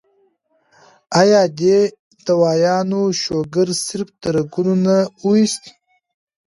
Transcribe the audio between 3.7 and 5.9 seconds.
صرف د رګونو نه اوويستۀ